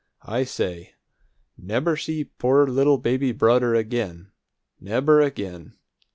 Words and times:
I 0.25 0.45
say, 0.45 0.95
'Never 1.59 1.95
see 1.95 2.23
poor 2.23 2.65
little 2.65 2.97
baby 2.97 3.31
brudder 3.33 3.75
again, 3.75 4.31
never 4.79 5.21
again!' 5.21 5.77